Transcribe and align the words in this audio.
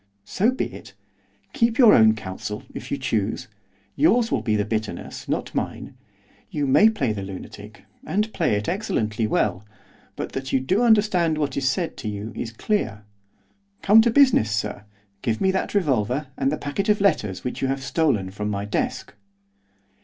'So 0.25 0.49
be 0.49 0.65
it. 0.73 0.95
Keep 1.53 1.77
your 1.77 1.93
own 1.93 2.15
counsel, 2.15 2.63
if 2.73 2.89
you 2.89 2.97
choose. 2.97 3.47
Yours 3.95 4.31
will 4.31 4.41
be 4.41 4.55
the 4.55 4.65
bitterness, 4.65 5.29
not 5.29 5.53
mine. 5.53 5.93
You 6.49 6.65
may 6.65 6.89
play 6.89 7.13
the 7.13 7.21
lunatic, 7.21 7.83
and 8.03 8.33
play 8.33 8.55
it 8.55 8.67
excellently 8.67 9.27
well, 9.27 9.63
but 10.15 10.31
that 10.31 10.51
you 10.51 10.59
do 10.59 10.81
understand 10.81 11.37
what 11.37 11.55
is 11.55 11.69
said 11.69 11.97
to 11.97 12.09
you 12.09 12.33
is 12.35 12.51
clear. 12.51 13.03
Come 13.83 14.01
to 14.01 14.09
business, 14.09 14.49
sir. 14.49 14.85
Give 15.21 15.39
me 15.39 15.51
that 15.51 15.75
revolver, 15.75 16.29
and 16.35 16.51
the 16.51 16.57
packet 16.57 16.89
of 16.89 16.99
letters 16.99 17.43
which 17.43 17.61
you 17.61 17.67
have 17.67 17.83
stolen 17.83 18.31
from 18.31 18.49
my 18.49 18.65
desk. 18.65 19.13